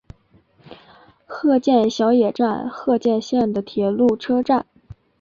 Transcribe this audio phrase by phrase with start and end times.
[1.27, 4.65] 鹤见小野站鹤见线的铁路车站。